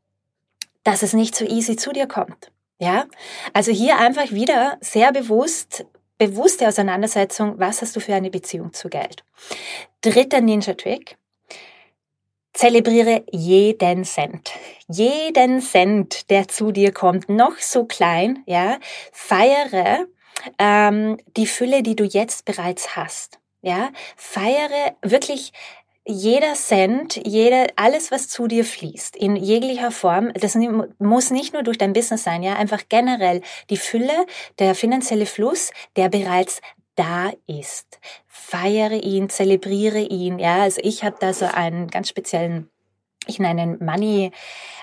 dass 0.84 1.02
es 1.02 1.12
nicht 1.12 1.34
so 1.34 1.44
easy 1.44 1.76
zu 1.76 1.92
dir 1.92 2.06
kommt. 2.06 2.50
Ja, 2.78 3.06
also 3.54 3.72
hier 3.72 3.98
einfach 3.98 4.30
wieder 4.32 4.76
sehr 4.80 5.10
bewusst, 5.12 5.86
bewusste 6.18 6.68
Auseinandersetzung, 6.68 7.58
was 7.58 7.80
hast 7.80 7.96
du 7.96 8.00
für 8.00 8.14
eine 8.14 8.30
Beziehung 8.30 8.72
zu 8.72 8.88
Geld. 8.88 9.24
Dritter 10.02 10.40
Ninja-Trick. 10.40 11.16
Zelebriere 12.56 13.22
jeden 13.30 14.04
Cent. 14.04 14.52
Jeden 14.88 15.60
Cent, 15.60 16.30
der 16.30 16.48
zu 16.48 16.72
dir 16.72 16.90
kommt, 16.90 17.28
noch 17.28 17.58
so 17.58 17.84
klein, 17.84 18.42
ja, 18.46 18.78
feiere 19.12 20.06
ähm, 20.58 21.18
die 21.36 21.46
Fülle, 21.46 21.82
die 21.82 21.96
du 21.96 22.04
jetzt 22.04 22.46
bereits 22.46 22.96
hast. 22.96 23.40
Ja, 23.60 23.90
feiere 24.16 24.96
wirklich 25.02 25.52
jeder 26.06 26.54
Cent, 26.54 27.20
jede, 27.26 27.66
alles, 27.76 28.10
was 28.10 28.28
zu 28.28 28.46
dir 28.46 28.64
fließt, 28.64 29.16
in 29.16 29.36
jeglicher 29.36 29.90
Form, 29.90 30.32
das 30.32 30.56
muss 30.98 31.30
nicht 31.30 31.52
nur 31.52 31.62
durch 31.62 31.76
dein 31.76 31.92
Business 31.92 32.22
sein, 32.22 32.42
ja, 32.42 32.54
einfach 32.54 32.84
generell 32.88 33.42
die 33.68 33.76
Fülle, 33.76 34.24
der 34.60 34.74
finanzielle 34.74 35.26
Fluss, 35.26 35.72
der 35.96 36.08
bereits 36.08 36.62
da 36.96 37.32
ist. 37.46 38.00
Feiere 38.26 39.02
ihn, 39.02 39.28
zelebriere 39.28 40.00
ihn, 40.00 40.38
ja. 40.38 40.62
Also 40.62 40.80
ich 40.82 41.04
habe 41.04 41.16
da 41.20 41.32
so 41.32 41.46
einen 41.46 41.88
ganz 41.88 42.08
speziellen, 42.08 42.68
ich 43.26 43.38
nenne 43.38 43.62
einen 43.62 43.84
Money, 43.84 44.32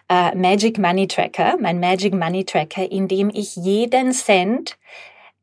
äh, 0.10 0.36
Magic 0.36 0.78
Money 0.78 1.08
Tracker, 1.08 1.58
mein 1.60 1.80
Magic 1.80 2.14
Money 2.14 2.46
Tracker, 2.46 2.90
in 2.90 3.08
dem 3.08 3.30
ich 3.30 3.56
jeden 3.56 4.12
Cent 4.12 4.78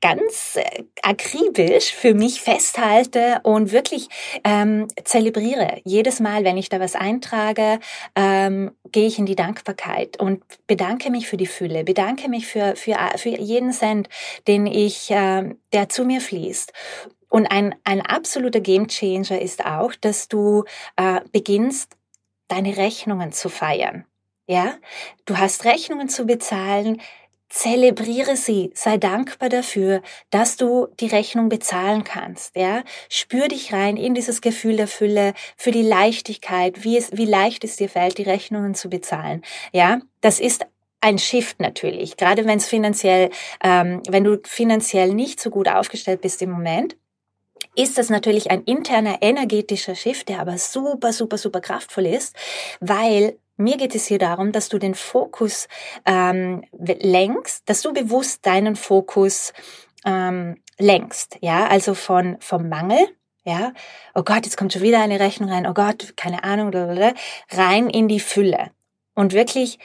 ganz 0.01 0.57
äh, 0.57 0.85
akribisch 1.03 1.93
für 1.95 2.15
mich 2.15 2.41
festhalte 2.41 3.41
und 3.43 3.73
wirklich 3.73 4.09
ähm, 4.45 4.89
zelebriere. 5.05 5.81
Jedes 5.85 6.21
Mal, 6.21 6.45
wenn 6.45 6.57
ich 6.57 6.69
da 6.69 6.81
was 6.81 6.97
eintrage, 6.97 7.81
ähm, 8.17 8.73
gehe 8.93 9.07
ich 9.07 9.19
in 9.19 9.27
die 9.27 9.37
Dankbarkeit 9.37 10.19
und 10.19 10.43
bedanke 10.67 11.11
mich 11.11 11.29
für 11.29 11.37
die 11.37 11.47
Fülle, 11.47 11.85
bedanke 11.85 12.29
mich 12.29 12.47
für, 12.47 12.77
für, 12.77 12.97
für 13.17 13.29
jeden 13.29 13.73
Cent, 13.73 14.09
den 14.49 14.67
ich, 14.67 15.11
äh, 15.11 15.55
der 15.73 15.89
zu 15.89 16.05
mir 16.05 16.21
fließt. 16.21 16.73
Und 17.29 17.47
ein, 17.47 17.75
ein 17.85 18.01
absoluter 18.01 18.61
Gamechanger 18.61 19.41
ist 19.41 19.65
auch, 19.65 19.95
dass 19.95 20.29
du 20.29 20.65
äh, 20.97 21.21
beginnst, 21.33 21.97
deine 22.49 22.77
Rechnungen 22.77 23.33
zu 23.33 23.49
feiern. 23.49 24.05
Ja, 24.47 24.75
du 25.27 25.39
hast 25.39 25.65
Rechnungen 25.65 26.09
zu 26.09 26.27
bezahlen, 26.27 27.01
Zelebriere 27.51 28.37
sie, 28.37 28.71
sei 28.75 28.97
dankbar 28.97 29.49
dafür, 29.49 30.03
dass 30.31 30.57
du 30.57 30.87
die 31.01 31.09
Rechnung 31.09 31.49
bezahlen 31.49 32.05
kannst, 32.05 32.55
ja. 32.55 32.85
Spür 33.09 33.49
dich 33.49 33.73
rein 33.73 33.97
in 33.97 34.15
dieses 34.15 34.41
Gefühl 34.41 34.77
der 34.77 34.87
Fülle, 34.87 35.35
für 35.57 35.73
die 35.73 35.83
Leichtigkeit, 35.83 36.85
wie 36.85 36.97
es, 36.97 37.11
wie 37.13 37.25
leicht 37.25 37.65
es 37.65 37.75
dir 37.75 37.89
fällt, 37.89 38.19
die 38.19 38.23
Rechnungen 38.23 38.75
zu 38.77 38.89
bezahlen, 38.89 39.43
ja. 39.73 39.99
Das 40.21 40.39
ist 40.39 40.65
ein 41.01 41.19
Shift 41.19 41.61
natürlich, 41.61 42.17
gerade 42.17 42.45
wenn 42.45 42.59
es 42.59 42.69
finanziell, 42.69 43.31
ähm, 43.65 44.01
wenn 44.09 44.23
du 44.23 44.39
finanziell 44.45 45.13
nicht 45.13 45.41
so 45.41 45.51
gut 45.51 45.69
aufgestellt 45.69 46.21
bist 46.21 46.43
im 46.43 46.51
Moment, 46.51 46.97
ist 47.75 47.99
das 47.99 48.11
natürlich 48.11 48.51
ein 48.51 48.63
interner 48.65 49.23
energetischer 49.23 49.95
Shift, 49.95 50.29
der 50.29 50.41
aber 50.41 50.59
super, 50.59 51.13
super, 51.13 51.39
super 51.39 51.61
kraftvoll 51.61 52.07
ist, 52.07 52.37
weil 52.81 53.39
mir 53.61 53.77
geht 53.77 53.95
es 53.95 54.07
hier 54.07 54.19
darum, 54.19 54.53
dass 54.53 54.69
du 54.69 54.79
den 54.79 54.95
Fokus 54.95 55.69
ähm, 56.05 56.65
lenkst, 56.73 57.69
dass 57.69 57.83
du 57.83 57.93
bewusst 57.93 58.47
deinen 58.47 58.77
Fokus 58.77 59.53
ähm, 60.05 60.57
lenkst, 60.79 61.39
ja, 61.41 61.67
also 61.69 61.95
von 61.95 62.37
vom 62.41 62.69
Mangel, 62.69 63.07
ja, 63.45 63.73
oh 64.15 64.23
Gott, 64.23 64.45
jetzt 64.45 64.57
kommt 64.57 64.73
schon 64.73 64.83
wieder 64.83 65.01
eine 65.03 65.21
Rechnung 65.21 65.51
rein, 65.51 65.67
oh 65.67 65.75
Gott, 65.75 66.15
keine 66.17 66.45
Ahnung, 66.45 66.73
rein 67.51 67.91
in 67.91 68.09
die 68.09 68.21
Fülle. 68.21 68.71
und 69.15 69.33
wirklich 69.33 69.79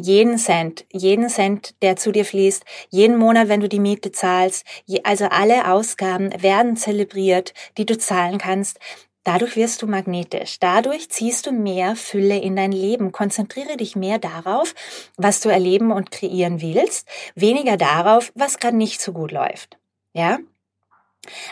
jeden 0.00 0.38
Cent, 0.38 0.86
jeden 0.92 1.28
Cent, 1.28 1.74
der 1.82 1.96
zu 1.96 2.12
dir 2.12 2.24
fließt, 2.24 2.64
jeden 2.88 3.16
Monat, 3.16 3.48
wenn 3.48 3.60
du 3.60 3.68
die 3.68 3.80
Miete 3.80 4.12
zahlst, 4.12 4.64
also 5.02 5.26
alle 5.26 5.72
Ausgaben 5.72 6.30
werden 6.40 6.76
zelebriert, 6.76 7.52
die 7.76 7.86
du 7.86 7.98
zahlen 7.98 8.38
kannst. 8.38 8.78
Dadurch 9.24 9.56
wirst 9.56 9.82
du 9.82 9.86
magnetisch. 9.86 10.58
Dadurch 10.58 11.10
ziehst 11.10 11.46
du 11.46 11.52
mehr 11.52 11.96
Fülle 11.96 12.38
in 12.38 12.56
dein 12.56 12.72
Leben. 12.72 13.12
Konzentriere 13.12 13.76
dich 13.76 13.94
mehr 13.94 14.18
darauf, 14.18 14.74
was 15.16 15.40
du 15.40 15.48
erleben 15.48 15.92
und 15.92 16.10
kreieren 16.10 16.62
willst, 16.62 17.08
weniger 17.34 17.76
darauf, 17.76 18.32
was 18.34 18.58
gerade 18.58 18.76
nicht 18.76 19.00
so 19.00 19.12
gut 19.12 19.32
läuft. 19.32 19.78
Ja? 20.14 20.38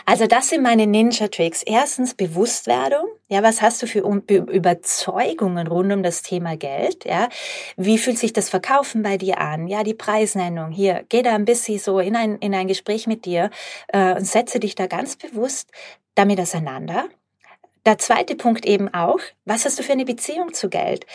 Also 0.05 0.27
das 0.27 0.49
sind 0.49 0.63
meine 0.63 0.87
Ninja-Tricks. 0.87 1.63
Erstens 1.63 2.15
Bewusstwerdung. 2.15 3.05
Ja, 3.27 3.43
was 3.43 3.61
hast 3.61 3.81
du 3.81 3.87
für 3.87 3.99
Überzeugungen 3.99 5.67
rund 5.67 5.91
um 5.91 6.03
das 6.03 6.21
Thema 6.21 6.55
Geld? 6.55 7.05
Ja, 7.05 7.29
wie 7.75 7.97
fühlt 7.97 8.17
sich 8.17 8.33
das 8.33 8.49
Verkaufen 8.49 9.03
bei 9.03 9.17
dir 9.17 9.39
an? 9.39 9.67
Ja, 9.67 9.83
die 9.83 9.93
Preisnennung. 9.93 10.71
Hier, 10.71 11.03
geh 11.09 11.21
da 11.21 11.35
ein 11.35 11.45
bisschen 11.45 11.79
so 11.79 11.99
in 11.99 12.15
ein, 12.15 12.37
in 12.37 12.55
ein 12.55 12.67
Gespräch 12.67 13.07
mit 13.07 13.25
dir 13.25 13.49
äh, 13.89 14.15
und 14.15 14.25
setze 14.25 14.59
dich 14.59 14.75
da 14.75 14.87
ganz 14.87 15.15
bewusst 15.15 15.69
damit 16.15 16.39
auseinander. 16.39 17.09
Der 17.87 17.97
zweite 17.97 18.35
Punkt 18.35 18.65
eben 18.65 18.93
auch, 18.93 19.19
was 19.45 19.63
hast 19.63 19.79
du 19.79 19.83
für 19.83 19.93
eine 19.93 20.03
Beziehung 20.03 20.53
zu 20.53 20.67
Geld? 20.67 21.05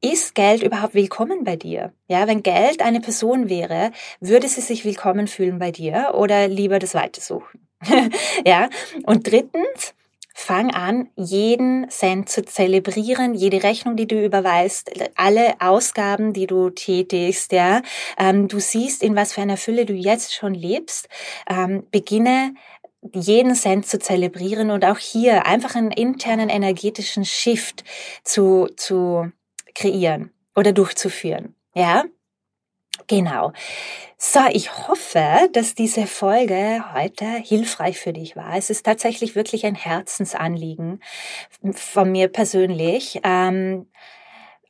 Ist 0.00 0.34
Geld 0.34 0.62
überhaupt 0.62 0.94
willkommen 0.94 1.44
bei 1.44 1.56
dir? 1.56 1.92
Ja, 2.08 2.26
wenn 2.26 2.42
Geld 2.42 2.80
eine 2.80 3.02
Person 3.02 3.50
wäre, 3.50 3.92
würde 4.18 4.48
sie 4.48 4.62
sich 4.62 4.86
willkommen 4.86 5.28
fühlen 5.28 5.58
bei 5.58 5.72
dir 5.72 6.12
oder 6.14 6.48
lieber 6.48 6.78
das 6.78 6.94
Weite 6.94 7.20
suchen? 7.20 7.68
ja. 8.46 8.70
Und 9.04 9.30
drittens, 9.30 9.92
fang 10.34 10.70
an, 10.72 11.10
jeden 11.16 11.90
Cent 11.90 12.30
zu 12.30 12.42
zelebrieren, 12.42 13.34
jede 13.34 13.62
Rechnung, 13.62 13.96
die 13.96 14.08
du 14.08 14.24
überweist, 14.24 14.90
alle 15.16 15.60
Ausgaben, 15.60 16.32
die 16.32 16.46
du 16.46 16.70
tätigst, 16.70 17.52
ja. 17.52 17.82
Ähm, 18.16 18.48
du 18.48 18.58
siehst, 18.58 19.02
in 19.02 19.16
was 19.16 19.34
für 19.34 19.42
einer 19.42 19.58
Fülle 19.58 19.84
du 19.84 19.92
jetzt 19.92 20.34
schon 20.34 20.54
lebst. 20.54 21.10
Ähm, 21.46 21.86
beginne 21.90 22.54
jeden 23.12 23.54
Cent 23.54 23.86
zu 23.86 23.98
zelebrieren 23.98 24.70
und 24.70 24.84
auch 24.84 24.98
hier 24.98 25.46
einfach 25.46 25.74
einen 25.74 25.90
internen 25.90 26.48
energetischen 26.48 27.24
Shift 27.24 27.84
zu, 28.24 28.68
zu 28.76 29.30
kreieren 29.74 30.30
oder 30.54 30.72
durchzuführen. 30.72 31.54
Ja? 31.74 32.04
Genau. 33.06 33.52
So, 34.18 34.40
ich 34.52 34.86
hoffe, 34.86 35.48
dass 35.52 35.74
diese 35.74 36.06
Folge 36.06 36.84
heute 36.94 37.24
hilfreich 37.24 37.98
für 37.98 38.12
dich 38.12 38.36
war. 38.36 38.56
Es 38.56 38.70
ist 38.70 38.84
tatsächlich 38.84 39.34
wirklich 39.34 39.66
ein 39.66 39.74
Herzensanliegen 39.74 41.02
von 41.72 42.12
mir 42.12 42.28
persönlich. 42.28 43.20
Ähm, 43.24 43.86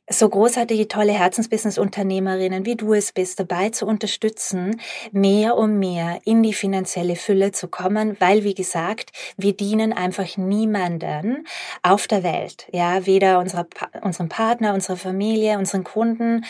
so 0.09 0.27
großartige, 0.27 0.87
tolle 0.87 1.13
Herzensbusiness-Unternehmerinnen, 1.13 2.65
wie 2.65 2.75
du 2.75 2.93
es 2.93 3.13
bist, 3.13 3.39
dabei 3.39 3.69
zu 3.69 3.85
unterstützen, 3.85 4.81
mehr 5.11 5.55
und 5.55 5.79
mehr 5.79 6.19
in 6.25 6.43
die 6.43 6.53
finanzielle 6.53 7.15
Fülle 7.15 7.51
zu 7.53 7.69
kommen, 7.69 8.17
weil, 8.19 8.43
wie 8.43 8.53
gesagt, 8.53 9.11
wir 9.37 9.53
dienen 9.53 9.93
einfach 9.93 10.35
niemanden 10.35 11.47
auf 11.83 12.07
der 12.07 12.23
Welt. 12.23 12.67
Ja, 12.71 13.05
weder 13.05 13.39
unserer, 13.39 13.65
unserem 14.01 14.29
Partner, 14.29 14.73
unserer 14.73 14.97
Familie, 14.97 15.57
unseren 15.57 15.83
Kunden, 15.85 16.43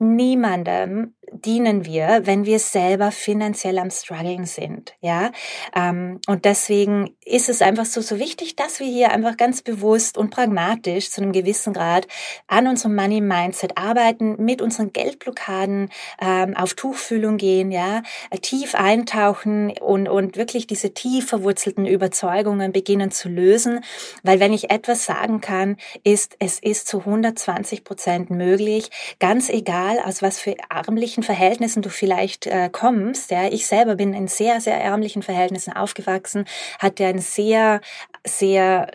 niemandem 0.00 1.14
dienen 1.32 1.84
wir, 1.84 2.22
wenn 2.24 2.44
wir 2.44 2.58
selber 2.58 3.10
finanziell 3.10 3.78
am 3.78 3.90
struggeln 3.90 4.46
sind, 4.46 4.94
ja. 5.00 5.30
Ähm, 5.74 6.20
und 6.26 6.44
deswegen 6.44 7.16
ist 7.24 7.48
es 7.48 7.62
einfach 7.62 7.84
so, 7.84 8.00
so 8.00 8.18
wichtig, 8.18 8.56
dass 8.56 8.80
wir 8.80 8.86
hier 8.86 9.12
einfach 9.12 9.36
ganz 9.36 9.62
bewusst 9.62 10.18
und 10.18 10.30
pragmatisch 10.30 11.10
zu 11.10 11.22
einem 11.22 11.32
gewissen 11.32 11.72
Grad 11.72 12.08
an 12.46 12.66
unserem 12.66 12.96
Money 12.96 13.20
Mindset 13.20 13.76
arbeiten, 13.76 14.42
mit 14.44 14.60
unseren 14.60 14.92
Geldblockaden 14.92 15.90
ähm, 16.20 16.56
auf 16.56 16.74
Tuchfühlung 16.74 17.36
gehen, 17.36 17.70
ja, 17.70 18.02
tief 18.42 18.74
eintauchen 18.74 19.72
und, 19.80 20.08
und 20.08 20.36
wirklich 20.36 20.66
diese 20.66 20.92
tief 20.94 21.28
verwurzelten 21.28 21.86
Überzeugungen 21.86 22.72
beginnen 22.72 23.10
zu 23.10 23.28
lösen. 23.28 23.80
Weil 24.22 24.40
wenn 24.40 24.52
ich 24.52 24.70
etwas 24.70 25.04
sagen 25.04 25.40
kann, 25.40 25.76
ist, 26.04 26.36
es 26.38 26.58
ist 26.58 26.88
zu 26.88 27.00
120 27.00 27.84
Prozent 27.84 28.30
möglich, 28.30 28.90
ganz 29.18 29.48
egal, 29.48 29.89
aus 29.98 30.22
was 30.22 30.38
für 30.38 30.56
ärmlichen 30.70 31.22
Verhältnissen 31.22 31.82
du 31.82 31.88
vielleicht 31.88 32.46
äh, 32.46 32.68
kommst. 32.70 33.30
Ja, 33.30 33.48
ich 33.48 33.66
selber 33.66 33.96
bin 33.96 34.14
in 34.14 34.28
sehr, 34.28 34.60
sehr 34.60 34.80
ärmlichen 34.80 35.22
Verhältnissen 35.22 35.72
aufgewachsen, 35.72 36.44
hatte 36.78 37.06
ein 37.06 37.18
sehr, 37.18 37.80
sehr, 38.26 38.90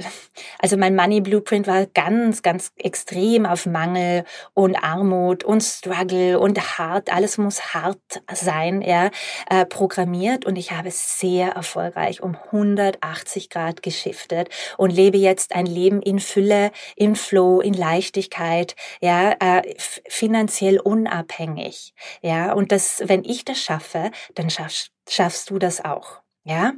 also 0.60 0.78
mein 0.78 0.96
Money 0.96 1.22
Blueprint 1.22 1.68
war 1.68 1.86
ganz, 1.88 2.42
ganz 2.42 2.72
extrem 2.78 3.46
auf 3.46 3.66
Mangel 3.66 4.24
und 4.54 4.76
Armut 4.76 5.44
und 5.44 5.62
Struggle 5.62 6.40
und 6.40 6.78
hart. 6.78 7.12
Alles 7.14 7.38
muss 7.38 7.74
hart 7.74 8.00
sein, 8.32 8.82
ja, 8.82 9.10
äh, 9.50 9.66
programmiert 9.66 10.46
und 10.46 10.56
ich 10.56 10.72
habe 10.72 10.92
sehr 10.92 11.50
erfolgreich 11.50 12.22
um 12.22 12.38
180 12.52 13.50
Grad 13.50 13.84
geschiftet 13.84 14.50
und 14.78 14.92
lebe 14.92 15.18
jetzt 15.18 15.56
ein 15.56 15.66
Leben 15.66 16.02
in 16.02 16.20
Fülle, 16.20 16.72
in 16.96 17.16
Flow, 17.16 17.62
in 17.62 17.74
Leichtigkeit, 17.74 18.76
ja, 19.02 19.32
äh, 19.40 19.76
finanziell 20.08 20.80
unabhängig. 20.86 21.94
Ja, 22.22 22.54
und 22.54 22.72
das, 22.72 23.02
wenn 23.06 23.24
ich 23.24 23.44
das 23.46 23.60
schaffe, 23.60 24.12
dann 24.36 24.50
schaffst, 24.50 24.92
schaffst 25.10 25.50
du 25.50 25.60
das 25.60 25.84
auch. 25.84 26.22
Ja? 26.44 26.74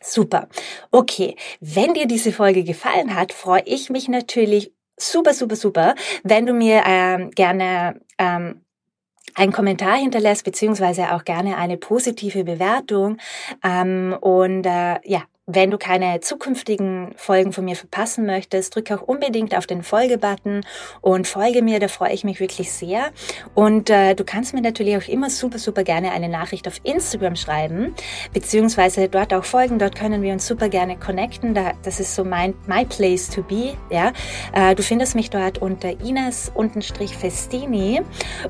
Super. 0.00 0.48
Okay. 0.90 1.36
Wenn 1.60 1.94
dir 1.94 2.06
diese 2.06 2.32
Folge 2.32 2.64
gefallen 2.64 3.14
hat, 3.14 3.32
freue 3.32 3.62
ich 3.64 3.88
mich 3.88 4.08
natürlich 4.08 4.72
super, 4.98 5.32
super, 5.32 5.56
super, 5.56 5.94
wenn 6.22 6.46
du 6.46 6.52
mir 6.52 6.82
ähm, 6.86 7.30
gerne 7.30 8.00
ähm, 8.18 8.62
einen 9.34 9.52
Kommentar 9.52 9.96
hinterlässt, 9.96 10.44
beziehungsweise 10.44 11.14
auch 11.14 11.24
gerne 11.24 11.56
eine 11.56 11.78
positive 11.78 12.44
Bewertung. 12.44 13.18
Ähm, 13.64 14.16
und 14.20 14.66
äh, 14.66 15.00
ja, 15.04 15.22
wenn 15.54 15.70
du 15.70 15.78
keine 15.78 16.20
zukünftigen 16.20 17.12
Folgen 17.16 17.52
von 17.52 17.64
mir 17.64 17.76
verpassen 17.76 18.26
möchtest, 18.26 18.74
drück 18.74 18.90
auch 18.90 19.02
unbedingt 19.02 19.56
auf 19.56 19.66
den 19.66 19.82
Folge-Button 19.82 20.64
und 21.00 21.26
folge 21.26 21.62
mir, 21.62 21.80
da 21.80 21.88
freue 21.88 22.12
ich 22.12 22.24
mich 22.24 22.40
wirklich 22.40 22.72
sehr. 22.72 23.10
Und 23.54 23.90
äh, 23.90 24.14
du 24.14 24.24
kannst 24.24 24.54
mir 24.54 24.60
natürlich 24.60 24.96
auch 24.96 25.08
immer 25.08 25.30
super, 25.30 25.58
super 25.58 25.84
gerne 25.84 26.12
eine 26.12 26.28
Nachricht 26.28 26.68
auf 26.68 26.80
Instagram 26.82 27.36
schreiben, 27.36 27.94
beziehungsweise 28.32 29.08
dort 29.08 29.32
auch 29.32 29.44
folgen, 29.44 29.78
dort 29.78 29.94
können 29.94 30.22
wir 30.22 30.32
uns 30.32 30.46
super 30.46 30.68
gerne 30.68 30.98
connecten. 30.98 31.54
Da, 31.54 31.72
das 31.82 32.00
ist 32.00 32.14
so 32.14 32.24
mein 32.24 32.54
my 32.66 32.84
place 32.84 33.30
to 33.30 33.42
be. 33.42 33.74
Ja, 33.90 34.12
äh, 34.52 34.74
Du 34.82 34.82
findest 34.82 35.14
mich 35.14 35.30
dort 35.30 35.58
unter 35.58 35.90
Ines-Festini 35.90 38.00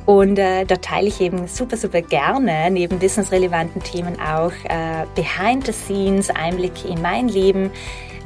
und 0.07 0.39
äh, 0.39 0.65
dort 0.65 0.83
teile 0.83 1.09
ich 1.09 1.21
eben 1.21 1.47
super, 1.47 1.77
super 1.77 2.01
gerne 2.01 2.71
neben 2.71 2.99
businessrelevanten 2.99 3.83
Themen 3.83 4.19
auch 4.21 4.53
äh, 4.65 5.05
Behind 5.15 5.67
the 5.67 5.73
Scenes, 5.73 6.31
Einblicke 6.31 6.89
in 6.93 7.03
mein 7.03 7.29
Leben, 7.29 7.71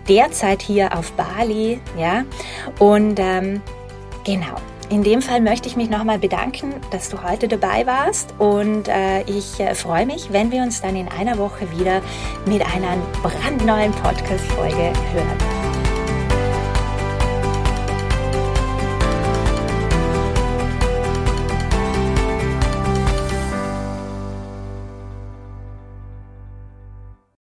derzeit 0.09 0.63
hier 0.63 0.97
auf 0.97 1.13
Bali, 1.13 1.81
ja. 1.99 2.25
Und 2.79 3.19
ähm, 3.19 3.63
genau. 4.25 4.57
In 4.89 5.03
dem 5.03 5.21
Fall 5.21 5.41
möchte 5.41 5.69
ich 5.69 5.77
mich 5.77 5.91
nochmal 5.91 6.21
bedanken, 6.21 6.73
dass 6.93 7.09
du 7.09 7.21
heute 7.25 7.49
dabei 7.49 7.87
warst 7.87 8.35
und 8.39 8.87
äh, 8.87 9.23
ich 9.23 9.59
äh, 9.59 9.75
freue 9.75 10.07
mich, 10.07 10.29
wenn 10.31 10.53
wir 10.53 10.63
uns 10.63 10.81
dann 10.81 10.95
in 10.95 11.09
einer 11.09 11.39
Woche 11.39 11.69
wieder 11.77 12.03
mit 12.47 12.63
einer 12.63 12.97
brandneuen 13.21 13.91
Podcast-Folge 13.91 14.93
hören. 15.13 15.56